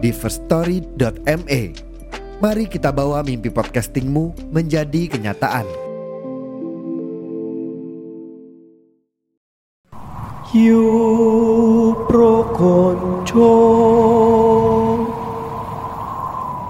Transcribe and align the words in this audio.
di 0.00 0.10
firststory.me. 0.10 1.62
Mari 2.40 2.64
kita 2.72 2.88
bawa 2.88 3.20
mimpi 3.20 3.52
podcastingmu 3.52 4.48
menjadi 4.48 5.12
kenyataan. 5.12 5.68
Yu 10.50 11.94
pro 12.10 12.42
konco 12.50 13.54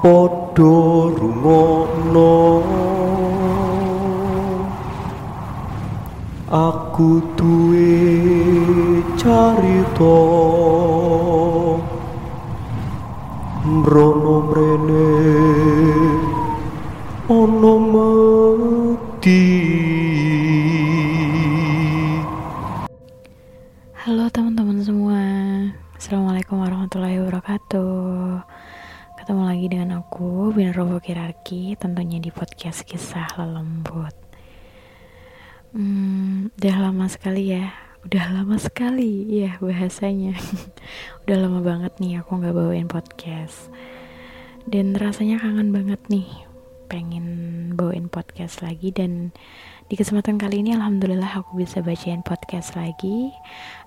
Podo 0.05 0.77
rungono 1.17 2.61
Aku 6.53 7.25
duwe 7.41 9.01
carita 9.17 10.39
Robo 30.81 30.97
Kirarki 30.97 31.77
Tentunya 31.77 32.17
di 32.17 32.33
podcast 32.33 32.89
kisah 32.89 33.36
lelembut 33.36 34.17
hmm, 35.77 36.56
Udah 36.56 36.77
lama 36.81 37.05
sekali 37.05 37.53
ya 37.53 37.69
Udah 38.09 38.33
lama 38.33 38.56
sekali 38.56 39.28
ya 39.28 39.61
bahasanya 39.61 40.41
Udah 41.28 41.37
lama 41.37 41.61
banget 41.61 42.00
nih 42.00 42.25
aku 42.25 42.41
gak 42.41 42.56
bawain 42.56 42.89
podcast 42.89 43.69
Dan 44.64 44.97
rasanya 44.97 45.45
kangen 45.45 45.69
banget 45.69 46.00
nih 46.09 46.25
Pengen 46.89 47.28
bawain 47.77 48.09
podcast 48.09 48.65
lagi 48.65 48.89
Dan 48.89 49.37
di 49.84 50.00
kesempatan 50.00 50.41
kali 50.41 50.65
ini 50.65 50.72
alhamdulillah 50.72 51.44
aku 51.44 51.59
bisa 51.59 51.83
bacain 51.83 52.22
podcast 52.22 52.78
lagi. 52.78 53.34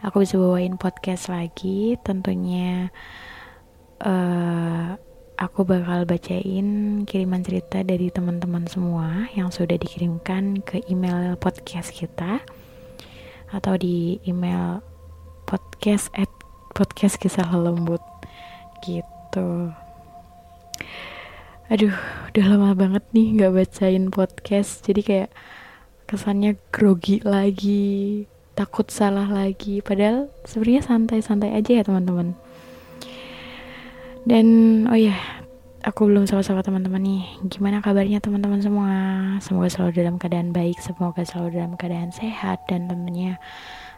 Aku 0.03 0.19
bisa 0.19 0.35
bawain 0.35 0.75
podcast 0.75 1.31
lagi. 1.31 1.95
Tentunya 2.03 2.91
uh, 4.03 5.00
aku 5.37 5.65
bakal 5.65 6.05
bacain 6.05 7.01
kiriman 7.09 7.41
cerita 7.41 7.81
dari 7.81 8.13
teman-teman 8.13 8.69
semua 8.69 9.25
yang 9.33 9.49
sudah 9.49 9.75
dikirimkan 9.75 10.61
ke 10.61 10.85
email 10.89 11.33
podcast 11.41 11.89
kita 11.89 12.41
atau 13.49 13.73
di 13.77 14.21
email 14.25 14.81
podcast 15.45 16.09
at 16.17 16.29
podcast 16.73 17.17
kisah 17.21 17.49
lembut. 17.53 18.01
Gitu. 18.81 19.73
Aduh, 21.71 21.95
udah 22.29 22.45
lama 22.53 22.75
banget 22.75 23.03
nih 23.15 23.39
nggak 23.39 23.53
bacain 23.55 24.05
podcast, 24.13 24.83
jadi 24.85 25.01
kayak 25.01 25.29
kesannya 26.05 26.59
grogi 26.69 27.23
lagi 27.23 28.27
takut 28.53 28.89
salah 28.93 29.25
lagi. 29.25 29.81
Padahal 29.81 30.29
sebenarnya 30.45 30.85
santai-santai 30.85 31.57
aja 31.57 31.81
ya 31.81 31.83
teman-teman 31.85 32.38
dan 34.23 34.45
oh 34.88 34.95
ya 34.95 35.16
aku 35.84 36.07
belum 36.07 36.23
sama-sama 36.23 36.63
teman-teman 36.63 37.03
nih. 37.03 37.23
Gimana 37.51 37.84
kabarnya 37.84 38.23
teman-teman 38.23 38.63
semua? 38.63 38.91
Semoga 39.44 39.67
selalu 39.67 39.91
dalam 40.00 40.16
keadaan 40.16 40.56
baik 40.56 40.79
semoga 40.79 41.22
selalu 41.28 41.59
dalam 41.59 41.73
keadaan 41.75 42.16
sehat 42.16 42.63
dan 42.72 42.88
tentunya 42.88 43.35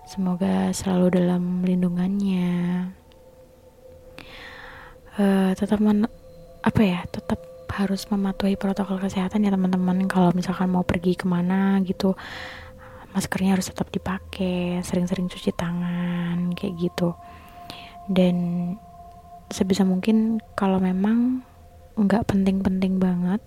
semoga 0.10 0.74
selalu 0.74 1.22
dalam 1.22 1.62
lindungannya. 1.62 2.90
Uh, 5.16 5.56
tetap 5.56 5.80
men 5.80 6.10
apa 6.60 6.82
ya 6.84 7.00
tetap 7.08 7.40
harus 7.72 8.04
mematuhi 8.12 8.60
protokol 8.60 8.98
kesehatan 8.98 9.46
ya 9.46 9.54
teman-teman. 9.54 10.10
Kalau 10.10 10.34
misalkan 10.34 10.74
mau 10.74 10.82
pergi 10.82 11.14
ke 11.14 11.30
mana 11.30 11.78
gitu 11.86 12.18
maskernya 13.16 13.56
harus 13.56 13.72
tetap 13.72 13.88
dipakai 13.96 14.84
sering-sering 14.84 15.32
cuci 15.32 15.56
tangan 15.56 16.52
kayak 16.52 16.76
gitu. 16.82 17.16
Dan 18.12 18.36
sebisa 19.50 19.86
mungkin 19.86 20.42
kalau 20.58 20.82
memang 20.82 21.46
nggak 21.96 22.28
penting-penting 22.28 23.00
banget 23.00 23.42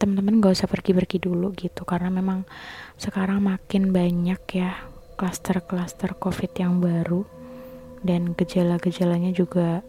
teman-teman 0.00 0.40
gak 0.40 0.56
usah 0.56 0.70
pergi-pergi 0.72 1.20
dulu 1.20 1.52
gitu. 1.52 1.84
Karena 1.84 2.08
memang 2.08 2.48
sekarang 2.96 3.44
makin 3.44 3.92
banyak 3.92 4.40
ya 4.56 4.88
klaster-klaster 5.20 6.16
covid 6.16 6.48
yang 6.56 6.80
baru 6.80 7.28
dan 8.00 8.32
gejala-gejalanya 8.32 9.36
juga 9.36 9.84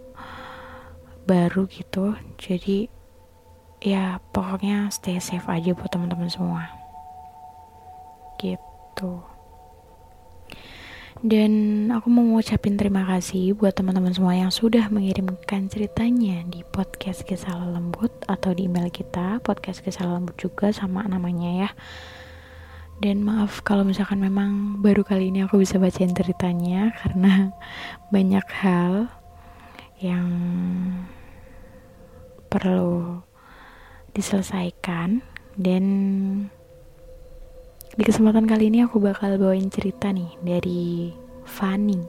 baru 1.24 1.64
gitu. 1.72 2.20
Jadi 2.36 2.92
ya 3.80 4.20
pokoknya 4.36 4.92
stay 4.92 5.24
safe 5.24 5.48
aja 5.48 5.72
buat 5.72 5.88
teman-teman 5.88 6.28
semua. 6.28 6.68
Gitu 8.36 9.31
dan 11.22 11.54
aku 11.94 12.10
mau 12.10 12.26
ngucapin 12.26 12.82
terima 12.82 13.06
kasih 13.06 13.54
buat 13.54 13.78
teman-teman 13.78 14.10
semua 14.10 14.34
yang 14.34 14.50
sudah 14.50 14.90
mengirimkan 14.90 15.70
ceritanya 15.70 16.42
di 16.50 16.66
podcast 16.66 17.22
kisah 17.22 17.62
lembut 17.62 18.10
atau 18.26 18.58
di 18.58 18.66
email 18.66 18.90
kita 18.90 19.38
podcast 19.46 19.86
kisah 19.86 20.10
lembut 20.10 20.34
juga 20.42 20.74
sama 20.74 21.06
namanya 21.06 21.70
ya. 21.70 21.70
Dan 22.98 23.22
maaf 23.22 23.62
kalau 23.62 23.86
misalkan 23.86 24.18
memang 24.18 24.82
baru 24.82 25.06
kali 25.06 25.30
ini 25.30 25.46
aku 25.46 25.62
bisa 25.62 25.78
bacain 25.78 26.10
ceritanya 26.10 26.90
karena 27.06 27.54
banyak 28.10 28.48
hal 28.58 29.06
yang 30.02 30.26
perlu 32.50 33.22
diselesaikan. 34.18 35.22
Dan 35.54 35.86
di 37.92 38.08
kesempatan 38.08 38.48
kali 38.48 38.72
ini 38.72 38.88
aku 38.88 39.04
bakal 39.04 39.36
bawain 39.36 39.68
cerita 39.68 40.16
nih 40.16 40.32
dari 40.40 41.12
Fanny. 41.44 42.00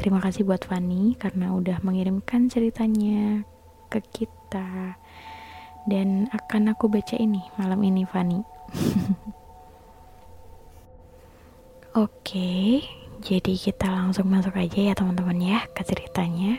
Terima 0.00 0.16
kasih 0.16 0.48
buat 0.48 0.64
Fanny 0.64 1.12
karena 1.20 1.52
udah 1.52 1.84
mengirimkan 1.84 2.48
ceritanya 2.48 3.44
ke 3.92 4.00
kita 4.00 4.96
dan 5.84 6.24
akan 6.32 6.72
aku 6.72 6.88
baca 6.88 7.20
ini 7.20 7.44
malam 7.60 7.84
ini 7.84 8.08
Fanny. 8.08 8.40
Oke, 11.92 12.80
jadi 13.20 13.52
kita 13.52 13.92
langsung 13.92 14.32
masuk 14.32 14.56
aja 14.56 14.80
ya 14.80 14.96
teman-teman 14.96 15.36
ya 15.36 15.60
ke 15.76 15.84
ceritanya. 15.84 16.56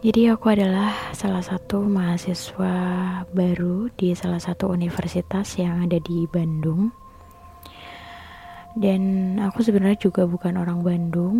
Jadi 0.00 0.30
aku 0.30 0.54
adalah 0.54 0.94
salah 1.12 1.42
satu 1.42 1.82
mahasiswa 1.84 2.74
baru 3.34 3.90
di 3.98 4.14
salah 4.14 4.38
satu 4.38 4.70
universitas 4.70 5.58
yang 5.58 5.84
ada 5.84 5.98
di 5.98 6.24
Bandung. 6.30 6.99
Dan 8.76 9.36
aku 9.42 9.62
sebenarnya 9.64 9.98
juga 9.98 10.26
bukan 10.26 10.58
orang 10.58 10.84
Bandung. 10.84 11.36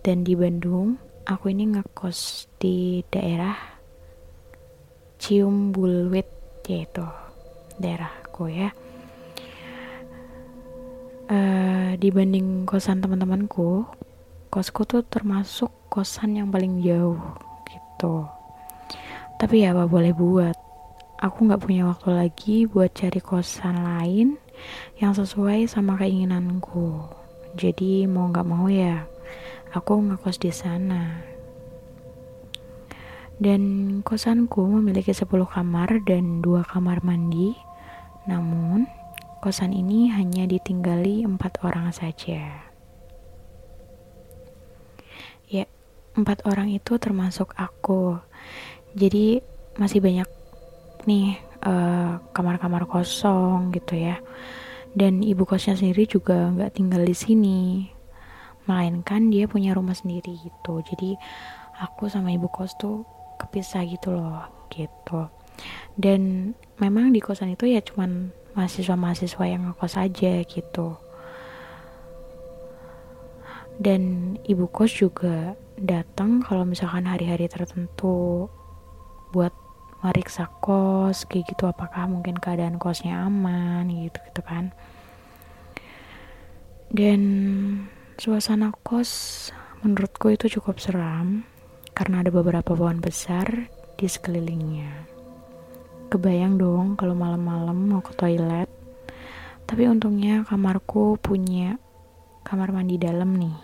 Dan 0.00 0.22
di 0.22 0.38
Bandung, 0.38 0.96
aku 1.26 1.50
ini 1.50 1.76
ngekos 1.76 2.50
di 2.62 3.02
daerah 3.10 3.56
Cium 5.18 5.74
Bulwit 5.74 6.28
yaitu 6.66 7.04
daerahku 7.78 8.50
ya. 8.50 8.70
Uh, 11.26 11.98
dibanding 11.98 12.64
kosan 12.70 13.02
teman-temanku, 13.02 13.82
kosku 14.46 14.86
tuh 14.86 15.02
termasuk 15.02 15.74
kosan 15.90 16.38
yang 16.38 16.48
paling 16.54 16.78
jauh 16.80 17.18
gitu 17.66 18.24
tapi 19.36 19.64
ya 19.64 19.76
apa 19.76 19.84
boleh 19.84 20.16
buat 20.16 20.56
aku 21.20 21.48
nggak 21.48 21.62
punya 21.62 21.88
waktu 21.88 22.10
lagi 22.12 22.56
buat 22.68 22.92
cari 22.92 23.20
kosan 23.20 23.80
lain 23.80 24.36
yang 25.00 25.12
sesuai 25.16 25.68
sama 25.68 25.96
keinginanku. 25.96 27.08
Jadi 27.56 28.04
mau 28.04 28.28
nggak 28.28 28.48
mau 28.48 28.68
ya 28.68 29.04
aku 29.72 30.00
ngekos 30.00 30.40
di 30.40 30.52
sana. 30.52 31.24
Dan 33.36 33.62
kosanku 34.00 34.64
memiliki 34.80 35.12
10 35.12 35.28
kamar 35.44 36.00
dan 36.08 36.40
dua 36.40 36.64
kamar 36.64 37.04
mandi. 37.04 37.52
Namun 38.24 38.88
kosan 39.44 39.76
ini 39.76 40.08
hanya 40.08 40.48
ditinggali 40.48 41.24
empat 41.28 41.60
orang 41.60 41.92
saja. 41.92 42.66
Empat 46.16 46.48
orang 46.48 46.72
itu 46.72 46.96
termasuk 46.96 47.52
aku. 47.60 48.16
Jadi 48.96 49.44
masih 49.76 50.00
banyak 50.00 50.24
nih 51.06 51.38
eh, 51.64 52.12
kamar-kamar 52.34 52.84
kosong 52.90 53.72
gitu 53.72 53.96
ya. 53.96 54.18
Dan 54.96 55.20
ibu 55.20 55.44
kosnya 55.44 55.76
sendiri 55.76 56.08
juga 56.08 56.50
nggak 56.52 56.72
tinggal 56.76 57.04
di 57.04 57.16
sini 57.16 57.60
melainkan 58.66 59.30
dia 59.30 59.46
punya 59.46 59.72
rumah 59.72 59.94
sendiri 59.94 60.36
gitu. 60.42 60.82
Jadi 60.82 61.14
aku 61.80 62.10
sama 62.10 62.34
ibu 62.34 62.50
kos 62.50 62.74
tuh 62.76 63.06
kepisah 63.38 63.86
gitu 63.86 64.12
loh 64.12 64.42
gitu. 64.72 65.30
Dan 65.96 66.52
memang 66.82 67.14
di 67.14 67.22
kosan 67.22 67.56
itu 67.56 67.64
ya 67.70 67.80
cuman 67.80 68.34
mahasiswa-mahasiswa 68.56 69.44
yang 69.46 69.72
ngekos 69.72 69.94
aja 69.96 70.32
gitu. 70.44 70.96
Dan 73.76 74.34
ibu 74.48 74.64
kos 74.72 74.96
juga 74.96 75.52
datang 75.76 76.40
kalau 76.40 76.64
misalkan 76.64 77.04
hari-hari 77.04 77.44
tertentu 77.52 78.48
buat 79.36 79.52
meriksa 80.06 80.46
kos 80.62 81.26
kayak 81.26 81.50
gitu 81.50 81.66
apakah 81.66 82.06
mungkin 82.06 82.38
keadaan 82.38 82.78
kosnya 82.78 83.26
aman 83.26 83.90
gitu 83.90 84.22
gitu 84.30 84.40
kan. 84.46 84.70
Dan 86.86 87.20
suasana 88.14 88.70
kos 88.86 89.50
menurutku 89.82 90.30
itu 90.30 90.46
cukup 90.46 90.78
seram 90.78 91.42
karena 91.98 92.22
ada 92.22 92.30
beberapa 92.30 92.78
pohon 92.78 93.02
besar 93.02 93.66
di 93.98 94.06
sekelilingnya. 94.06 95.10
Kebayang 96.06 96.54
dong 96.54 96.94
kalau 96.94 97.18
malam-malam 97.18 97.90
mau 97.90 97.98
ke 97.98 98.14
toilet 98.14 98.70
tapi 99.66 99.90
untungnya 99.90 100.46
kamarku 100.46 101.18
punya 101.18 101.74
kamar 102.46 102.70
mandi 102.70 102.94
dalam 103.02 103.34
nih 103.34 103.58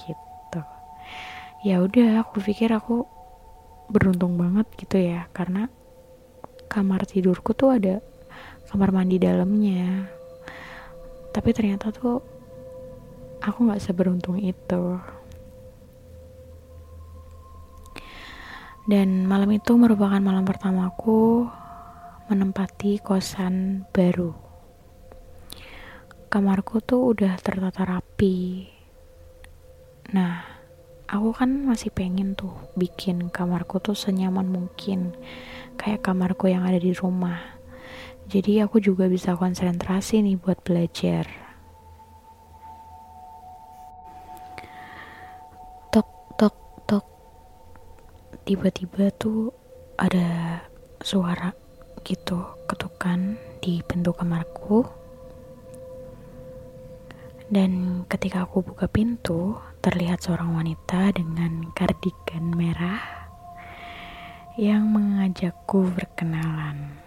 gitu. 0.00 0.62
Ya 1.60 1.84
udah 1.84 2.24
aku 2.24 2.40
pikir 2.40 2.72
aku 2.72 3.04
beruntung 3.86 4.34
banget 4.34 4.66
gitu 4.78 4.98
ya 4.98 5.30
karena 5.30 5.70
kamar 6.66 7.06
tidurku 7.06 7.54
tuh 7.54 7.78
ada 7.78 8.02
kamar 8.66 8.90
mandi 8.90 9.16
dalamnya. 9.22 10.10
Tapi 11.30 11.50
ternyata 11.54 11.94
tuh 11.94 12.18
aku 13.40 13.58
nggak 13.70 13.82
seberuntung 13.82 14.40
itu. 14.42 14.98
Dan 18.86 19.26
malam 19.26 19.50
itu 19.50 19.74
merupakan 19.74 20.22
malam 20.22 20.46
pertamaku 20.46 21.46
menempati 22.30 23.02
kosan 23.02 23.86
baru. 23.90 24.34
Kamarku 26.26 26.82
tuh 26.82 27.14
udah 27.14 27.38
tertata 27.38 27.82
rapi. 27.86 28.66
Nah 30.14 30.55
aku 31.06 31.30
kan 31.30 31.50
masih 31.66 31.94
pengen 31.94 32.34
tuh 32.34 32.50
bikin 32.74 33.30
kamarku 33.30 33.78
tuh 33.78 33.94
senyaman 33.94 34.50
mungkin 34.50 35.14
kayak 35.78 36.02
kamarku 36.02 36.50
yang 36.50 36.66
ada 36.66 36.82
di 36.82 36.90
rumah. 36.90 37.38
Jadi 38.26 38.58
aku 38.58 38.82
juga 38.82 39.06
bisa 39.06 39.38
konsentrasi 39.38 40.18
nih 40.18 40.34
buat 40.34 40.58
belajar. 40.66 41.30
Tok 45.94 46.10
tok 46.34 46.56
tok. 46.90 47.06
Tiba-tiba 48.42 49.14
tuh 49.14 49.54
ada 49.94 50.58
suara 50.98 51.54
gitu 52.02 52.42
ketukan 52.66 53.38
di 53.62 53.78
pintu 53.86 54.10
kamarku. 54.10 54.82
Dan 57.46 58.02
ketika 58.10 58.42
aku 58.42 58.58
buka 58.58 58.90
pintu, 58.90 59.54
terlihat 59.86 60.18
seorang 60.18 60.50
wanita 60.50 61.14
dengan 61.14 61.70
kardigan 61.70 62.50
merah 62.58 62.98
yang 64.58 64.90
mengajakku 64.90 65.94
berkenalan. 65.94 66.98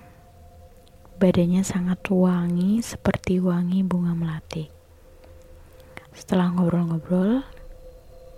Badannya 1.20 1.60
sangat 1.60 2.08
wangi 2.08 2.80
seperti 2.80 3.44
wangi 3.44 3.84
bunga 3.84 4.16
melati. 4.16 4.72
Setelah 6.16 6.56
ngobrol-ngobrol, 6.56 7.44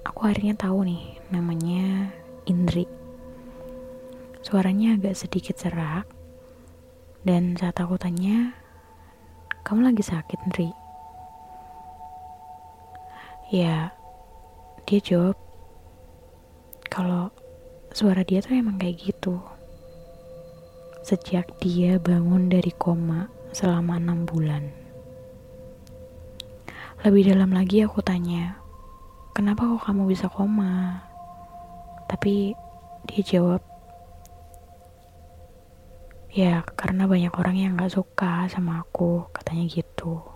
aku 0.09 0.19
akhirnya 0.25 0.57
tahu 0.57 0.89
nih 0.89 1.21
namanya 1.29 2.09
Indri. 2.49 2.89
Suaranya 4.41 4.97
agak 4.97 5.21
sedikit 5.21 5.61
serak, 5.61 6.09
dan 7.21 7.53
saat 7.61 7.77
aku 7.77 7.93
tanya, 8.01 8.57
kamu 9.61 9.93
lagi 9.93 10.01
sakit, 10.01 10.41
Indri? 10.49 10.73
ya 13.51 13.91
dia 14.87 14.99
jawab 15.03 15.37
kalau 16.87 17.31
suara 17.91 18.23
dia 18.23 18.39
tuh 18.39 18.55
emang 18.55 18.79
kayak 18.79 18.99
gitu. 18.99 19.39
Sejak 21.03 21.49
dia 21.59 21.99
bangun 21.99 22.47
dari 22.47 22.71
koma 22.71 23.27
selama 23.51 23.99
enam 23.99 24.23
bulan. 24.23 24.69
Lebih 27.01 27.33
dalam 27.33 27.51
lagi 27.51 27.81
aku 27.81 27.99
tanya 28.05 28.61
kenapa 29.33 29.65
kok 29.65 29.89
kamu 29.89 30.07
bisa 30.07 30.29
koma? 30.29 31.03
Tapi 32.07 32.53
dia 33.09 33.21
jawab 33.25 33.61
ya 36.31 36.63
karena 36.79 37.11
banyak 37.11 37.33
orang 37.35 37.55
yang 37.59 37.75
gak 37.75 37.91
suka 37.91 38.47
sama 38.47 38.87
aku 38.87 39.27
katanya 39.35 39.67
gitu 39.67 40.30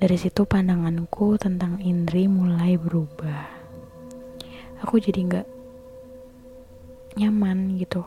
dari 0.00 0.16
situ 0.16 0.48
pandanganku 0.48 1.36
tentang 1.36 1.76
Indri 1.84 2.24
mulai 2.24 2.80
berubah. 2.80 3.52
Aku 4.80 4.96
jadi 4.96 5.20
nggak 5.28 5.46
nyaman 7.20 7.76
gitu. 7.76 8.00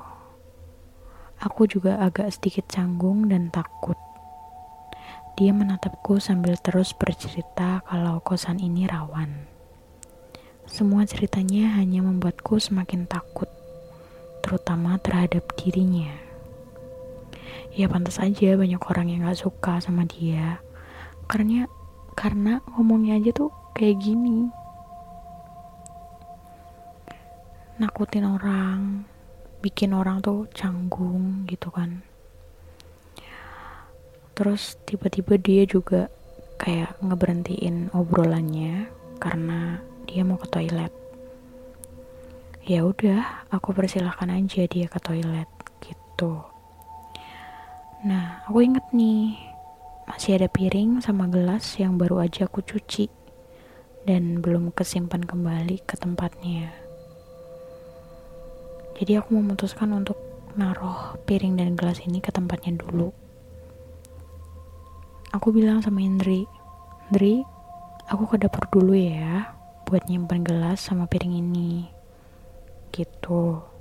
Aku 1.37 1.69
juga 1.69 2.01
agak 2.01 2.33
sedikit 2.33 2.65
canggung 2.65 3.29
dan 3.29 3.53
takut. 3.53 3.93
Dia 5.37 5.53
menatapku 5.53 6.17
sambil 6.17 6.57
terus 6.57 6.97
bercerita 6.97 7.85
kalau 7.85 8.17
kosan 8.25 8.57
ini 8.57 8.89
rawan. 8.89 9.45
Semua 10.65 11.05
ceritanya 11.05 11.77
hanya 11.77 12.01
membuatku 12.01 12.57
semakin 12.57 13.05
takut, 13.05 13.53
terutama 14.41 14.97
terhadap 14.97 15.45
dirinya. 15.61 16.09
Ya 17.69 17.85
pantas 17.85 18.17
aja 18.17 18.57
banyak 18.57 18.81
orang 18.81 19.13
yang 19.13 19.29
gak 19.29 19.45
suka 19.45 19.77
sama 19.77 20.09
dia, 20.09 20.57
karena 21.29 21.69
karena 22.13 22.61
ngomongnya 22.73 23.19
aja 23.19 23.31
tuh 23.33 23.51
kayak 23.73 23.99
gini. 23.99 24.47
Nakutin 27.81 28.25
orang 28.29 29.03
bikin 29.59 29.91
orang 29.97 30.21
tuh 30.21 30.45
canggung 30.53 31.49
gitu 31.49 31.73
kan. 31.73 32.05
Terus 34.33 34.81
tiba-tiba 34.89 35.37
dia 35.37 35.63
juga 35.69 36.09
kayak 36.57 37.01
ngeberhentiin 37.01 37.93
obrolannya 37.93 38.89
karena 39.21 39.77
dia 40.09 40.25
mau 40.25 40.37
ke 40.41 40.47
toilet. 40.49 40.93
Ya 42.63 42.87
udah 42.87 43.47
aku 43.51 43.75
persilahkan 43.75 44.31
aja 44.31 44.63
dia 44.65 44.87
ke 44.87 44.99
toilet 45.03 45.49
gitu. 45.83 46.43
Nah 48.03 48.43
aku 48.47 48.63
inget 48.63 48.83
nih 48.91 49.52
masih 50.03 50.35
ada 50.35 50.51
piring 50.51 50.99
sama 50.99 51.31
gelas 51.31 51.79
yang 51.79 51.95
baru 51.95 52.23
aja 52.23 52.45
aku 52.47 52.59
cuci 52.59 53.07
dan 54.03 54.43
belum 54.43 54.75
kesimpan 54.75 55.23
kembali 55.23 55.79
ke 55.87 55.95
tempatnya. 55.95 56.75
Jadi 58.99 59.17
aku 59.17 59.33
memutuskan 59.35 59.89
untuk 59.95 60.19
naruh 60.53 61.17
piring 61.25 61.57
dan 61.57 61.73
gelas 61.73 62.03
ini 62.05 62.21
ke 62.21 62.29
tempatnya 62.29 62.77
dulu. 62.77 63.09
Aku 65.33 65.49
bilang 65.49 65.81
sama 65.81 66.03
Indri, 66.05 66.45
Indri, 67.09 67.41
aku 68.05 68.29
ke 68.29 68.37
dapur 68.37 68.69
dulu 68.69 68.93
ya, 68.93 69.49
buat 69.89 70.05
nyimpan 70.05 70.45
gelas 70.45 70.85
sama 70.85 71.09
piring 71.09 71.41
ini. 71.41 71.89
Gitu. 72.93 73.72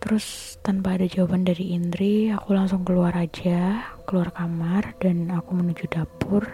Terus 0.00 0.56
tanpa 0.64 0.96
ada 0.96 1.04
jawaban 1.04 1.44
dari 1.44 1.76
Indri, 1.76 2.32
aku 2.32 2.56
langsung 2.56 2.88
keluar 2.88 3.12
aja, 3.12 3.84
keluar 4.08 4.32
kamar 4.32 4.96
dan 4.96 5.28
aku 5.28 5.52
menuju 5.52 5.92
dapur 5.92 6.48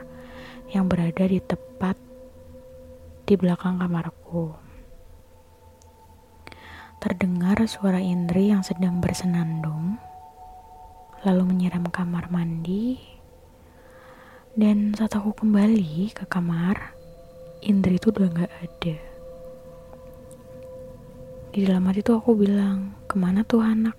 yang 0.75 0.91
berada 0.91 1.23
di 1.31 1.39
tepat 1.39 1.95
di 3.23 3.39
belakang 3.39 3.79
kamarku. 3.79 4.51
Terdengar 6.99 7.63
suara 7.71 8.03
Indri 8.03 8.51
yang 8.51 8.67
sedang 8.67 8.99
bersenandung, 8.99 9.95
lalu 11.23 11.43
menyiram 11.47 11.87
kamar 11.87 12.27
mandi. 12.35 12.99
Dan 14.59 14.91
saat 14.91 15.15
aku 15.15 15.39
kembali 15.39 16.11
ke 16.19 16.27
kamar, 16.27 16.99
Indri 17.63 18.03
itu 18.03 18.11
udah 18.11 18.27
gak 18.43 18.53
ada. 18.59 19.06
Di 21.57 21.65
dalam 21.65 21.89
hati 21.89 22.05
tuh 22.05 22.21
aku 22.21 22.37
bilang, 22.37 22.93
ke 23.09 23.17
mana 23.17 23.41
tuh 23.41 23.65
anak? 23.65 23.97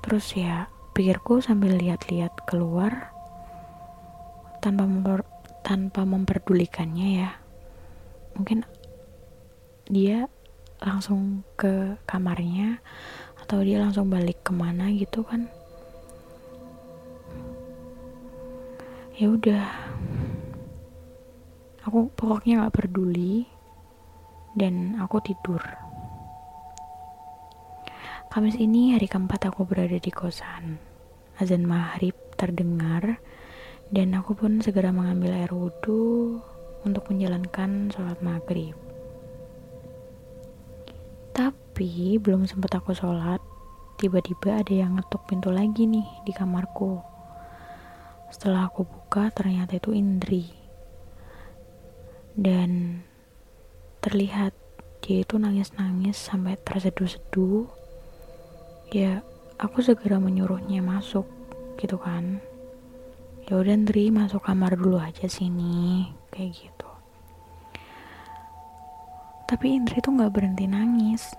Terus 0.00 0.32
ya, 0.32 0.72
pikirku 0.96 1.44
sambil 1.44 1.76
lihat-lihat 1.76 2.48
keluar 2.48 3.12
tanpa 4.64 4.88
memper, 4.88 5.20
tanpa 5.60 6.08
memperdulikannya 6.08 7.08
ya. 7.28 7.30
mungkin 8.32 8.62
dia 9.90 10.30
langsung 10.78 11.42
ke 11.58 11.98
kamarnya 12.06 12.78
atau 13.42 13.60
dia 13.66 13.82
langsung 13.82 14.06
balik 14.06 14.46
ke 14.46 14.54
mana 14.54 14.94
gitu 14.94 15.26
kan 15.26 15.50
ya 19.18 19.26
udah 19.26 19.66
aku 21.82 22.14
pokoknya 22.14 22.62
nggak 22.62 22.74
peduli 22.78 23.50
dan 24.54 24.94
aku 25.02 25.18
tidur 25.18 25.87
Kamis 28.28 28.56
ini 28.60 28.94
hari 28.94 29.08
keempat 29.08 29.48
aku 29.48 29.64
berada 29.64 29.96
di 29.98 30.12
kosan 30.12 30.78
azan 31.38 31.64
maghrib 31.64 32.14
terdengar 32.38 33.18
dan 33.90 34.14
aku 34.14 34.36
pun 34.38 34.62
segera 34.62 34.92
mengambil 34.92 35.34
air 35.34 35.50
wudhu 35.50 36.38
untuk 36.86 37.08
menjalankan 37.10 37.90
sholat 37.90 38.18
maghrib 38.20 38.74
tapi 41.34 42.18
belum 42.18 42.44
sempat 42.44 42.78
aku 42.78 42.94
sholat 42.94 43.42
tiba-tiba 43.98 44.60
ada 44.60 44.74
yang 44.74 44.98
ngetuk 44.98 45.24
pintu 45.26 45.48
lagi 45.50 45.86
nih 45.86 46.06
di 46.26 46.32
kamarku 46.34 47.18
setelah 48.28 48.68
aku 48.68 48.84
buka 48.84 49.32
ternyata 49.32 49.80
itu 49.80 49.96
Indri. 49.96 50.52
Dan 52.38 53.02
terlihat 54.04 54.52
dia 55.02 55.24
itu 55.24 55.40
nangis-nangis 55.40 56.20
sampai 56.20 56.60
terseduh-seduh. 56.60 57.66
Ya, 58.88 59.20
aku 59.60 59.84
segera 59.84 60.16
menyuruhnya 60.16 60.80
masuk 60.80 61.28
gitu 61.76 62.00
kan. 62.00 62.40
Ya 63.44 63.60
udah 63.60 63.76
Indri 63.76 64.08
masuk 64.08 64.44
kamar 64.44 64.76
dulu 64.76 64.96
aja 64.96 65.28
sini 65.28 66.08
kayak 66.32 66.56
gitu. 66.56 66.90
Tapi 69.48 69.76
Indri 69.76 70.00
tuh 70.00 70.16
nggak 70.16 70.32
berhenti 70.32 70.64
nangis. 70.64 71.32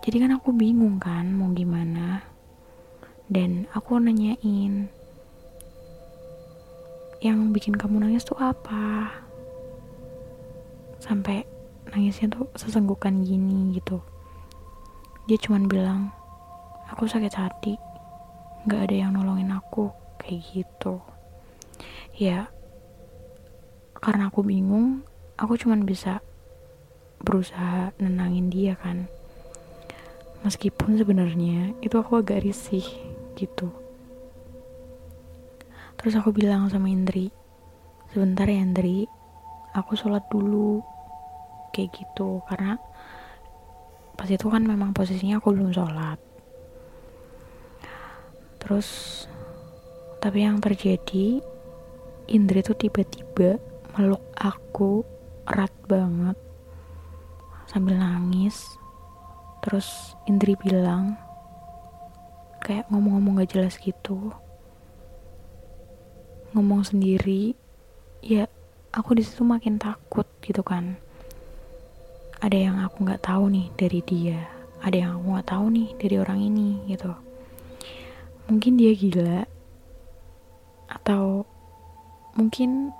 Jadi 0.00 0.16
kan 0.24 0.32
aku 0.36 0.52
bingung 0.56 0.96
kan 0.96 1.28
mau 1.28 1.52
gimana. 1.52 2.24
Dan 3.28 3.68
aku 3.76 4.00
nanyain, 4.00 4.88
yang 7.18 7.50
bikin 7.50 7.74
kamu 7.74 7.98
nangis 7.98 8.22
tuh 8.22 8.38
apa 8.38 9.10
sampai 11.02 11.42
nangisnya 11.90 12.30
tuh 12.30 12.46
sesenggukan 12.54 13.26
gini 13.26 13.74
gitu 13.74 13.98
dia 15.26 15.34
cuman 15.42 15.66
bilang 15.66 16.14
aku 16.90 17.04
sakit 17.08 17.34
hati. 17.36 17.74
Nggak 18.66 18.90
ada 18.90 18.94
yang 18.96 19.10
nolongin 19.14 19.52
aku 19.54 19.92
kayak 20.20 20.42
gitu. 20.52 21.00
Ya 22.18 22.50
karena 23.98 24.30
aku 24.30 24.46
bingung 24.46 25.02
aku 25.38 25.54
cuman 25.58 25.86
bisa 25.86 26.22
berusaha 27.22 27.94
nenangin 28.02 28.50
dia 28.50 28.74
kan. 28.74 29.06
Meskipun 30.46 30.98
sebenarnya 30.98 31.74
itu 31.82 31.98
aku 31.98 32.18
agak 32.22 32.46
risih 32.46 32.84
gitu. 33.34 33.74
Terus 35.98 36.14
aku 36.14 36.30
bilang 36.30 36.70
sama 36.70 36.86
Indri, 36.86 37.34
sebentar 38.14 38.46
ya 38.46 38.62
Indri, 38.62 39.10
aku 39.74 39.98
sholat 39.98 40.22
dulu. 40.30 40.78
Kayak 41.74 41.90
gitu, 41.94 42.38
karena 42.46 42.78
pas 44.14 44.30
itu 44.30 44.46
kan 44.46 44.62
memang 44.62 44.94
posisinya 44.94 45.42
aku 45.42 45.54
belum 45.54 45.74
sholat. 45.74 46.27
Terus, 48.68 49.24
tapi 50.20 50.44
yang 50.44 50.60
terjadi, 50.60 51.40
Indri 52.28 52.60
tuh 52.60 52.76
tiba-tiba 52.76 53.56
meluk 53.96 54.20
aku 54.36 55.08
erat 55.48 55.72
banget. 55.88 56.36
Sambil 57.64 57.96
nangis. 57.96 58.60
Terus 59.64 60.12
Indri 60.28 60.52
bilang, 60.60 61.16
kayak 62.60 62.92
ngomong-ngomong 62.92 63.40
gak 63.40 63.56
jelas 63.56 63.80
gitu. 63.80 64.36
Ngomong 66.52 66.84
sendiri 66.84 67.56
ya 68.20 68.52
aku 68.92 69.16
di 69.16 69.24
situ 69.24 69.48
makin 69.48 69.80
takut 69.80 70.28
gitu 70.44 70.60
kan. 70.60 71.00
Ada 72.44 72.68
yang 72.68 72.76
aku 72.84 73.00
nggak 73.00 73.24
tahu 73.24 73.48
nih 73.48 73.72
dari 73.80 74.04
dia. 74.04 74.44
Ada 74.84 75.08
yang 75.08 75.10
aku 75.16 75.24
nggak 75.32 75.48
tahu 75.56 75.64
nih 75.72 75.88
dari 75.96 76.16
orang 76.20 76.40
ini 76.44 76.84
gitu 76.84 77.27
mungkin 78.48 78.80
dia 78.80 78.96
gila. 78.96 79.44
Atau 80.88 81.44
mungkin 82.32 82.90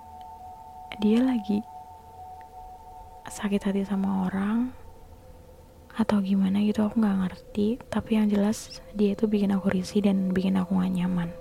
dia 1.00 1.25
lagi 1.25 1.64
sakit 3.28 3.61
hati 3.61 3.85
sama 3.85 4.28
orang 4.28 4.73
atau 5.99 6.23
gimana 6.23 6.62
gitu 6.62 6.85
aku 6.85 7.00
nggak 7.00 7.19
ngerti. 7.26 7.69
Tapi 7.88 8.21
yang 8.21 8.28
jelas 8.28 8.85
dia 8.93 9.17
itu 9.17 9.25
bikin 9.25 9.50
aku 9.57 9.73
risih 9.73 10.05
dan 10.05 10.31
bikin 10.31 10.61
aku 10.61 10.78
gak 10.78 10.93
nyaman. 10.95 11.33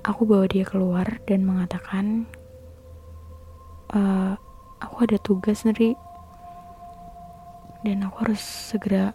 Aku 0.00 0.24
bawa 0.24 0.48
dia 0.48 0.64
keluar 0.64 1.20
dan 1.28 1.44
mengatakan 1.44 2.24
uh, 3.92 4.32
aku 4.80 4.96
ada 5.04 5.20
tugas 5.20 5.60
nih 5.68 5.92
dan 7.84 8.04
aku 8.08 8.16
harus 8.24 8.40
segera 8.40 9.12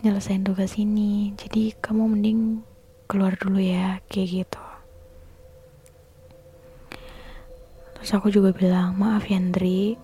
nyelesain 0.00 0.40
tugas 0.40 0.80
ini. 0.80 1.36
Jadi 1.36 1.76
kamu 1.76 2.16
mending 2.16 2.64
keluar 3.04 3.36
dulu 3.36 3.60
ya 3.60 4.00
kayak 4.08 4.44
gitu. 4.44 4.64
Terus 8.00 8.10
aku 8.16 8.32
juga 8.32 8.56
bilang 8.56 8.96
maaf 8.96 9.28
Yandri 9.28 10.00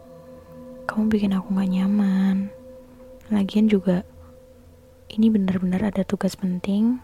kamu 0.87 1.11
bikin 1.11 1.33
aku 1.35 1.51
gak 1.57 1.71
nyaman. 1.73 2.53
Lagian 3.33 3.67
juga 3.67 4.07
ini 5.11 5.33
benar-benar 5.33 5.91
ada 5.91 6.07
tugas 6.07 6.39
penting 6.39 7.03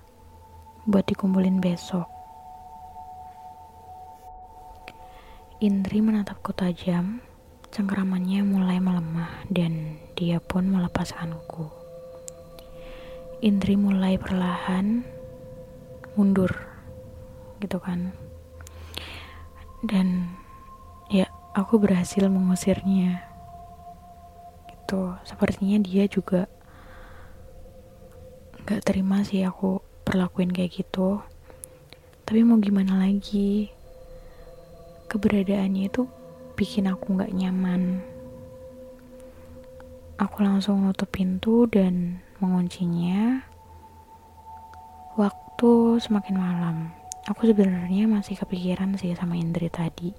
buat 0.86 1.08
dikumpulin 1.08 1.58
besok. 1.58 2.06
Indri 5.62 6.02
menatapku 6.02 6.50
tajam, 6.54 7.22
cengkeramannya 7.70 8.42
mulai 8.42 8.82
melemah 8.82 9.46
dan 9.46 9.98
dia 10.18 10.42
pun 10.42 10.66
melepaskanku. 10.66 11.81
Indri 13.42 13.74
mulai 13.74 14.16
perlahan 14.22 15.02
mundur, 16.14 16.54
gitu 17.58 17.82
kan. 17.82 18.14
Dan 19.82 20.30
ya, 21.10 21.26
aku 21.52 21.82
berhasil 21.82 22.22
mengusirnya. 22.30 23.26
Itu 24.70 25.18
sepertinya 25.26 25.82
dia 25.82 26.06
juga 26.06 26.46
gak 28.62 28.86
terima 28.86 29.26
sih 29.26 29.42
aku 29.42 29.82
perlakuin 30.06 30.54
kayak 30.54 30.78
gitu. 30.78 31.18
Tapi 32.22 32.46
mau 32.46 32.62
gimana 32.62 33.02
lagi? 33.02 33.82
keberadaannya 35.12 35.92
itu 35.92 36.08
bikin 36.56 36.88
aku 36.88 37.20
nggak 37.20 37.36
nyaman. 37.36 38.00
Aku 40.16 40.40
langsung 40.40 40.88
nutup 40.88 41.12
pintu 41.12 41.68
dan 41.68 42.24
menguncinya. 42.42 43.46
Waktu 45.14 46.02
semakin 46.02 46.34
malam, 46.34 46.90
aku 47.30 47.46
sebenarnya 47.46 48.10
masih 48.10 48.34
kepikiran 48.34 48.98
sih 48.98 49.14
sama 49.14 49.38
Indri 49.38 49.70
tadi. 49.70 50.10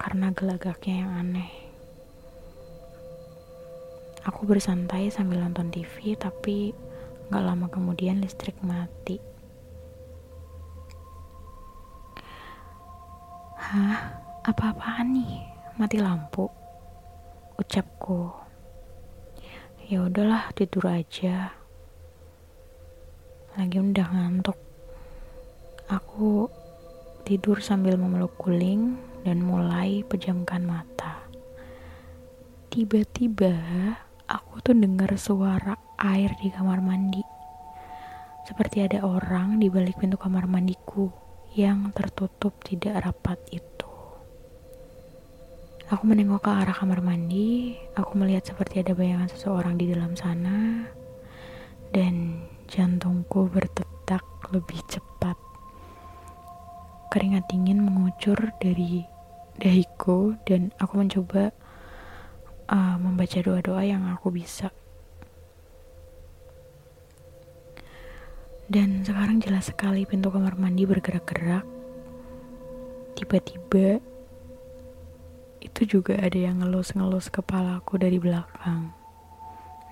Karena 0.00 0.32
gelagaknya 0.32 1.04
yang 1.04 1.12
aneh. 1.12 1.52
Aku 4.24 4.48
bersantai 4.48 5.12
sambil 5.12 5.44
nonton 5.44 5.68
TV, 5.68 6.16
tapi 6.16 6.72
nggak 7.28 7.44
lama 7.44 7.68
kemudian 7.68 8.24
listrik 8.24 8.56
mati. 8.64 9.20
Hah? 13.60 14.24
Apa-apaan 14.44 15.12
nih? 15.12 15.40
Mati 15.76 16.00
lampu? 16.00 16.48
Ucapku. 17.60 18.43
Ya 19.84 20.00
udahlah, 20.00 20.48
tidur 20.56 20.88
aja. 20.88 21.52
Lagi 23.52 23.76
udah 23.76 24.08
ngantuk. 24.16 24.56
Aku 25.92 26.48
tidur 27.28 27.60
sambil 27.60 28.00
memeluk 28.00 28.32
guling 28.40 28.96
dan 29.28 29.44
mulai 29.44 30.00
pejamkan 30.08 30.64
mata. 30.64 31.28
Tiba-tiba 32.72 33.52
aku 34.24 34.64
tuh 34.64 34.72
dengar 34.72 35.12
suara 35.20 35.76
air 36.00 36.32
di 36.40 36.48
kamar 36.48 36.80
mandi. 36.80 37.20
Seperti 38.48 38.88
ada 38.88 39.04
orang 39.04 39.60
di 39.60 39.68
balik 39.68 40.00
pintu 40.00 40.16
kamar 40.16 40.48
mandiku 40.48 41.12
yang 41.52 41.92
tertutup 41.92 42.56
tidak 42.64 43.04
rapat 43.04 43.36
itu. 43.52 43.93
Aku 45.92 46.08
menengok 46.08 46.48
ke 46.48 46.50
arah 46.50 46.72
kamar 46.72 47.04
mandi, 47.04 47.76
aku 47.92 48.16
melihat 48.16 48.40
seperti 48.40 48.80
ada 48.80 48.96
bayangan 48.96 49.28
seseorang 49.28 49.76
di 49.76 49.92
dalam 49.92 50.16
sana, 50.16 50.88
dan 51.92 52.40
jantungku 52.72 53.52
berdetak 53.52 54.24
lebih 54.48 54.80
cepat. 54.88 55.36
Keringat 57.12 57.52
dingin 57.52 57.84
mengucur 57.84 58.56
dari 58.64 59.04
dahiku 59.60 60.40
dan 60.48 60.72
aku 60.80 61.04
mencoba 61.04 61.52
uh, 62.72 62.96
membaca 62.96 63.44
doa-doa 63.44 63.84
yang 63.84 64.08
aku 64.08 64.32
bisa. 64.32 64.72
Dan 68.72 69.04
sekarang 69.04 69.44
jelas 69.44 69.68
sekali 69.68 70.08
pintu 70.08 70.32
kamar 70.32 70.56
mandi 70.56 70.88
bergerak-gerak. 70.88 71.68
Tiba-tiba 73.20 74.13
juga 75.86 76.18
ada 76.18 76.34
yang 76.34 76.64
ngelus-ngelus 76.64 77.30
kepalaku 77.30 78.00
dari 78.00 78.18
belakang. 78.18 78.90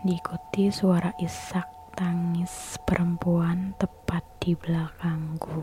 Diikuti 0.03 0.73
suara 0.73 1.15
isak 1.21 1.69
tangis 1.95 2.81
perempuan 2.83 3.77
tepat 3.79 4.25
di 4.43 4.59
belakangku. 4.59 5.63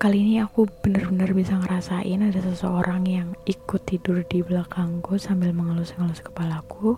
Kali 0.00 0.16
ini 0.16 0.40
aku 0.40 0.64
benar-benar 0.80 1.36
bisa 1.36 1.60
ngerasain 1.60 2.24
ada 2.24 2.40
seseorang 2.40 3.04
yang 3.04 3.36
ikut 3.44 3.84
tidur 3.84 4.24
di 4.24 4.40
belakangku 4.40 5.20
sambil 5.20 5.52
mengelus-ngelus 5.52 6.24
kepalaku 6.24 6.96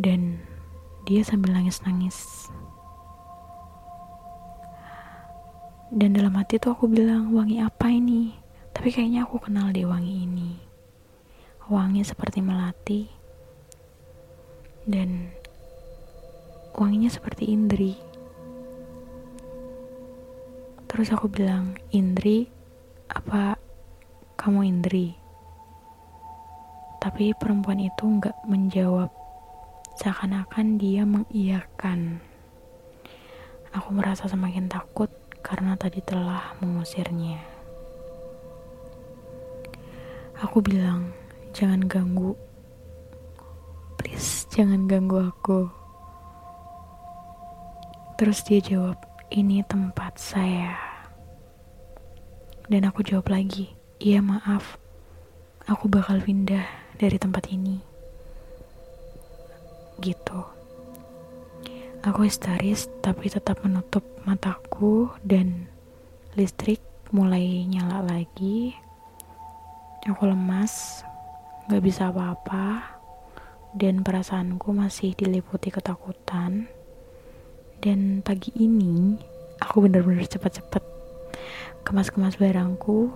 dan 0.00 0.40
dia 1.04 1.20
sambil 1.20 1.52
nangis-nangis. 1.52 2.48
Dan 5.92 6.16
dalam 6.16 6.32
hati 6.38 6.56
tuh 6.56 6.72
aku 6.72 6.86
bilang, 6.86 7.34
wangi 7.36 7.60
apa 7.60 7.90
ini? 7.92 8.32
Tapi 8.80 8.96
kayaknya 8.96 9.28
aku 9.28 9.36
kenal 9.44 9.76
deh 9.76 9.84
wangi 9.84 10.24
ini. 10.24 10.56
Wangi 11.68 12.00
seperti 12.00 12.40
melati. 12.40 13.12
Dan 14.88 15.28
wanginya 16.72 17.12
seperti 17.12 17.52
Indri. 17.52 17.92
Terus 20.88 21.12
aku 21.12 21.28
bilang, 21.28 21.76
Indri, 21.92 22.48
apa 23.12 23.60
kamu 24.40 24.64
Indri? 24.64 25.12
Tapi 27.04 27.36
perempuan 27.36 27.84
itu 27.84 28.08
nggak 28.08 28.48
menjawab. 28.48 29.12
Seakan-akan 30.00 30.80
dia 30.80 31.04
mengiyakan. 31.04 32.24
Aku 33.76 33.92
merasa 33.92 34.24
semakin 34.24 34.72
takut 34.72 35.12
karena 35.44 35.76
tadi 35.76 36.00
telah 36.00 36.56
mengusirnya. 36.64 37.49
Aku 40.40 40.64
bilang, 40.64 41.12
jangan 41.52 41.84
ganggu. 41.84 42.32
Please, 44.00 44.48
jangan 44.48 44.88
ganggu 44.88 45.28
aku. 45.28 45.68
Terus 48.16 48.40
dia 48.48 48.64
jawab, 48.64 48.96
ini 49.28 49.60
tempat 49.68 50.16
saya. 50.16 50.80
Dan 52.72 52.88
aku 52.88 53.04
jawab 53.04 53.28
lagi, 53.28 53.76
iya 54.00 54.24
maaf, 54.24 54.80
aku 55.68 55.92
bakal 55.92 56.16
pindah 56.24 56.64
dari 56.96 57.20
tempat 57.20 57.44
ini. 57.52 57.76
Gitu. 60.00 60.40
Aku 62.00 62.24
histeris 62.24 62.88
tapi 63.04 63.28
tetap 63.28 63.60
menutup 63.60 64.00
mataku 64.24 65.12
dan 65.20 65.68
listrik 66.32 66.80
mulai 67.12 67.68
nyala 67.68 68.00
lagi. 68.00 68.72
Aku 70.08 70.24
lemas, 70.24 71.04
gak 71.68 71.84
bisa 71.84 72.08
apa-apa, 72.08 72.96
dan 73.76 74.00
perasaanku 74.00 74.72
masih 74.72 75.12
diliputi 75.12 75.68
ketakutan. 75.68 76.72
Dan 77.84 78.24
pagi 78.24 78.48
ini 78.56 79.20
aku 79.60 79.84
benar-benar 79.84 80.24
cepat-cepat 80.24 80.80
kemas-kemas 81.84 82.40
barangku 82.40 83.12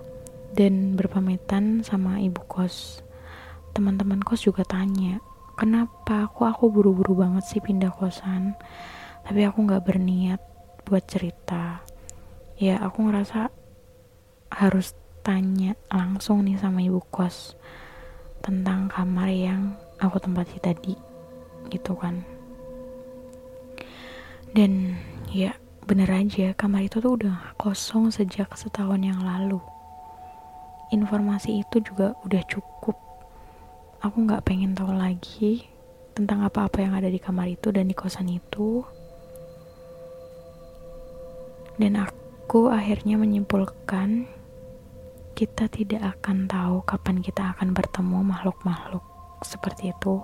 dan 0.53 0.93
berpamitan 0.93 1.81
sama 1.81 2.21
ibu 2.21 2.45
kos. 2.45 3.01
Teman-teman 3.73 4.21
kos 4.21 4.45
juga 4.45 4.69
tanya, 4.69 5.25
kenapa 5.57 6.29
aku 6.29 6.45
aku 6.45 6.69
buru-buru 6.69 7.17
banget 7.17 7.49
sih 7.49 7.61
pindah 7.65 7.97
kosan? 7.97 8.61
Tapi 9.25 9.41
aku 9.49 9.65
nggak 9.65 9.89
berniat 9.89 10.41
buat 10.85 11.09
cerita. 11.09 11.81
Ya 12.61 12.77
aku 12.85 13.09
ngerasa 13.09 13.49
harus 14.53 14.93
tanya 15.25 15.73
langsung 15.89 16.45
nih 16.45 16.61
sama 16.61 16.85
ibu 16.85 17.01
kos 17.09 17.57
tentang 18.45 18.93
kamar 18.93 19.33
yang 19.33 19.73
aku 19.97 20.21
tempati 20.21 20.61
tadi 20.61 20.95
gitu 21.73 21.97
kan 21.97 22.21
dan 24.55 24.95
ya 25.35 25.59
bener 25.85 26.07
aja 26.09 26.57
kamar 26.57 26.87
itu 26.87 26.97
tuh 27.03 27.21
udah 27.21 27.59
kosong 27.61 28.09
sejak 28.09 28.49
setahun 28.57 29.03
yang 29.03 29.21
lalu. 29.21 29.61
Informasi 30.95 31.61
itu 31.61 31.83
juga 31.85 32.17
udah 32.25 32.41
cukup. 32.49 32.97
Aku 34.01 34.25
nggak 34.25 34.49
pengen 34.49 34.73
tahu 34.73 34.97
lagi 34.97 35.69
tentang 36.17 36.41
apa-apa 36.47 36.81
yang 36.81 36.95
ada 36.95 37.11
di 37.11 37.21
kamar 37.21 37.51
itu 37.53 37.69
dan 37.69 37.91
di 37.91 37.97
kosan 37.99 38.31
itu. 38.33 38.81
Dan 41.77 41.99
aku 41.99 42.71
akhirnya 42.71 43.19
menyimpulkan 43.19 44.31
kita 45.35 45.67
tidak 45.67 46.15
akan 46.15 46.47
tahu 46.47 46.87
kapan 46.87 47.19
kita 47.19 47.59
akan 47.59 47.75
bertemu 47.75 48.23
makhluk-makhluk 48.23 49.03
seperti 49.43 49.91
itu. 49.91 50.23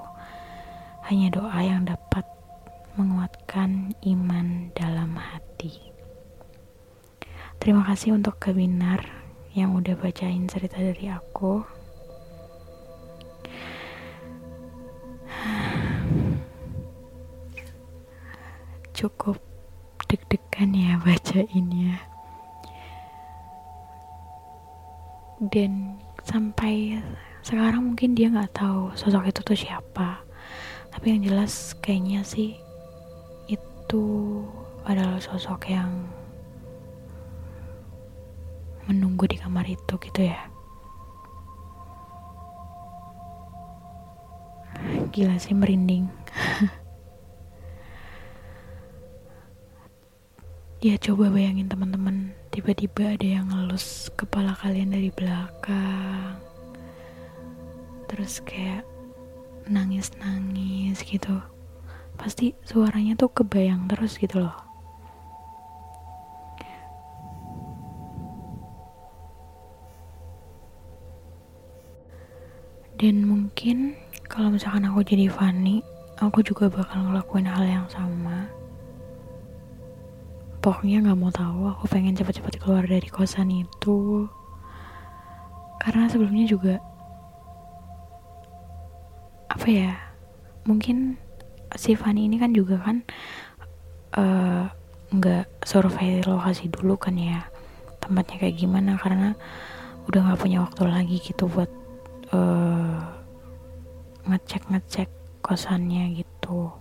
Hanya 1.11 1.35
doa 1.35 1.59
yang 1.59 1.83
dapat 1.83 2.23
menguatkan 2.95 3.91
iman 4.07 4.71
dalam 4.71 5.19
hati. 5.19 5.91
Terima 7.59 7.83
kasih 7.83 8.15
untuk 8.15 8.39
Kebinar 8.39 9.03
yang 9.51 9.75
udah 9.75 9.99
bacain 9.99 10.47
cerita 10.47 10.79
dari 10.79 11.11
aku. 11.11 11.67
Cukup 18.95 19.43
deg-degan 20.07 20.71
ya 20.71 21.03
bacainnya. 21.03 22.10
Dan 25.41 25.97
sampai 26.21 27.01
sekarang 27.41 27.93
mungkin 27.93 28.13
dia 28.13 28.29
nggak 28.29 28.53
tahu 28.53 28.93
sosok 28.93 29.33
itu 29.33 29.41
tuh 29.41 29.57
siapa. 29.57 30.21
Tapi 30.93 31.17
yang 31.17 31.25
jelas 31.25 31.73
kayaknya 31.81 32.21
sih 32.21 32.61
itu 33.49 34.05
adalah 34.85 35.17
sosok 35.17 35.73
yang 35.73 35.91
menunggu 38.91 39.31
di 39.31 39.39
kamar 39.39 39.65
itu 39.71 39.95
gitu 40.03 40.27
ya 40.27 40.51
gila 45.11 45.37
sih 45.43 45.55
merinding 45.55 46.07
ya 50.81 50.97
coba 50.97 51.29
bayangin 51.29 51.69
teman-teman. 51.69 52.33
Tiba-tiba 52.49 53.13
ada 53.13 53.27
yang 53.29 53.53
ngelus 53.53 54.09
kepala 54.17 54.57
kalian 54.57 54.97
dari 54.97 55.13
belakang. 55.13 56.41
Terus 58.09 58.41
kayak 58.41 58.89
nangis-nangis 59.69 61.05
gitu. 61.05 61.37
Pasti 62.17 62.57
suaranya 62.65 63.13
tuh 63.13 63.29
kebayang 63.29 63.93
terus 63.93 64.17
gitu 64.17 64.41
loh. 64.41 64.57
Dan 72.97 73.29
mungkin 73.29 74.01
kalau 74.33 74.49
misalkan 74.49 74.89
aku 74.89 75.05
jadi 75.05 75.29
Fanny 75.29 75.85
aku 76.21 76.41
juga 76.41 76.73
bakal 76.73 77.09
ngelakuin 77.09 77.49
hal 77.49 77.65
yang 77.65 77.89
sama 77.89 78.60
pokoknya 80.61 81.09
nggak 81.09 81.19
mau 81.19 81.33
tahu 81.33 81.73
aku 81.73 81.85
pengen 81.89 82.17
cepat-cepat 82.17 82.61
keluar 82.61 82.85
dari 82.85 83.09
kosan 83.09 83.49
itu. 83.53 84.29
Karena 85.81 86.09
sebelumnya 86.13 86.45
juga 86.45 86.75
apa 89.51 89.67
ya 89.67 89.93
mungkin 90.65 91.21
si 91.77 91.93
Fanny 91.93 92.29
ini 92.29 92.41
kan 92.41 92.53
juga 92.55 92.81
kan 92.81 93.03
eh, 94.17 94.65
nggak 95.11 95.45
uh, 95.49 95.67
survei 95.67 96.23
lokasi 96.23 96.71
dulu 96.71 96.95
kan 96.97 97.19
ya 97.19 97.45
tempatnya 98.01 98.37
kayak 98.41 98.57
gimana 98.57 98.97
karena 98.97 99.35
udah 100.09 100.21
nggak 100.23 100.41
punya 100.41 100.59
waktu 100.65 100.83
lagi 100.87 101.17
gitu 101.21 101.45
buat 101.51 101.71
uh, 102.33 102.99
ngecek 104.27 104.71
ngecek 104.71 105.09
kosannya 105.45 106.25
gitu 106.25 106.80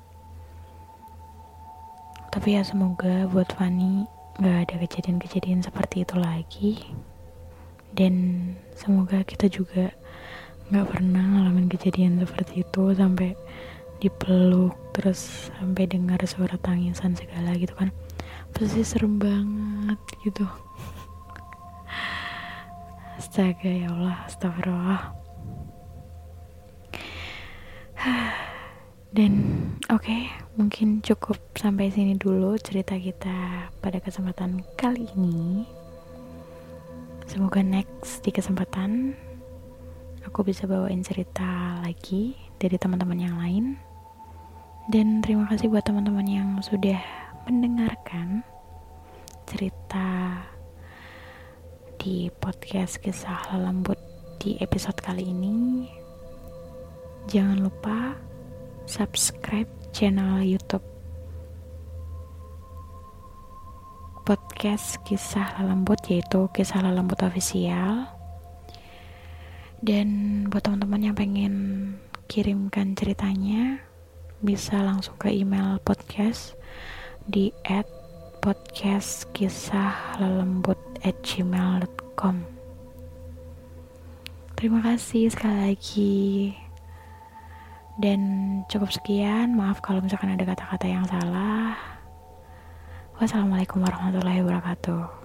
tapi 2.29 2.53
ya 2.53 2.61
semoga 2.61 3.25
buat 3.33 3.49
Fanny 3.57 4.05
nggak 4.37 4.57
ada 4.69 4.75
kejadian-kejadian 4.85 5.65
seperti 5.65 6.05
itu 6.05 6.15
lagi. 6.15 6.73
Dan 7.89 8.13
semoga 8.77 9.25
kita 9.25 9.49
juga 9.49 9.89
nggak 10.69 10.87
pernah 10.93 11.25
ngalamin 11.25 11.65
kejadian 11.65 12.21
seperti 12.21 12.61
itu 12.61 12.93
sampai 12.93 13.33
dipeluk 13.97 14.77
terus 14.93 15.49
sampai 15.57 15.89
dengar 15.89 16.21
suara 16.29 16.55
tangisan 16.61 17.17
segala 17.17 17.57
gitu 17.57 17.73
kan. 17.73 17.89
Pasti 18.53 18.85
serem 18.85 19.17
banget 19.17 19.97
gitu. 20.21 20.45
Astaga 23.19 23.67
ya 23.73 23.89
Allah, 23.89 24.23
astagfirullah. 24.29 25.01
Dan 29.09 29.33
oke, 29.89 30.29
mungkin 30.53 31.01
cukup 31.01 31.41
sampai 31.57 31.89
sini 31.89 32.13
dulu 32.13 32.53
cerita 32.61 32.93
kita 32.93 33.69
pada 33.81 33.97
kesempatan 33.97 34.61
kali 34.77 35.09
ini. 35.17 35.65
Semoga 37.25 37.65
next 37.65 38.21
di 38.21 38.29
kesempatan 38.29 39.17
aku 40.29 40.45
bisa 40.45 40.69
bawain 40.69 41.01
cerita 41.01 41.81
lagi 41.81 42.37
dari 42.61 42.77
teman-teman 42.77 43.17
yang 43.17 43.35
lain. 43.41 43.65
Dan 44.93 45.25
terima 45.25 45.49
kasih 45.49 45.73
buat 45.73 45.85
teman-teman 45.89 46.25
yang 46.29 46.49
sudah 46.61 47.01
mendengarkan 47.49 48.45
cerita 49.49 50.37
di 51.97 52.29
podcast 52.37 53.01
kisah 53.01 53.57
lembut 53.57 53.97
di 54.37 54.61
episode 54.61 55.01
kali 55.01 55.33
ini. 55.33 55.89
Jangan 57.25 57.57
lupa 57.61 58.28
subscribe 58.89 59.69
channel 59.93 60.41
YouTube 60.41 60.81
podcast 64.25 64.97
kisah 65.05 65.61
lembut 65.61 66.01
yaitu 66.09 66.49
kisah 66.49 66.81
lembut 66.81 67.21
official. 67.21 68.09
Dan 69.85 70.09
buat 70.49 70.65
teman-teman 70.65 71.05
yang 71.05 71.15
pengen 71.15 71.53
kirimkan 72.25 72.97
ceritanya 72.97 73.77
bisa 74.41 74.81
langsung 74.81 75.13
ke 75.21 75.29
email 75.29 75.77
podcast 75.85 76.57
di 77.29 77.53
at 77.69 77.85
podcast 78.41 79.29
kisah 79.37 80.17
lelembut 80.17 80.81
at 81.05 81.13
gmail.com 81.21 82.41
Terima 84.57 84.83
kasih 84.83 85.31
sekali 85.31 85.57
lagi 85.71 86.19
Dan 87.99 88.19
cukup 88.71 88.95
sekian. 88.95 89.59
Maaf 89.59 89.83
kalau 89.83 89.99
misalkan 89.99 90.31
ada 90.31 90.47
kata-kata 90.47 90.87
yang 90.87 91.03
salah. 91.03 91.75
Wassalamualaikum 93.19 93.83
warahmatullahi 93.83 94.39
wabarakatuh 94.39 95.18